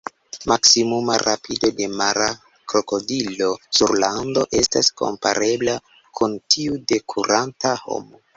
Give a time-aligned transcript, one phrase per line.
[0.51, 2.29] Maksimuma rapido de mara
[2.73, 3.51] krokodilo
[3.81, 5.77] sur lando estas komparebla
[6.21, 8.21] kun tiu de kuranta homo.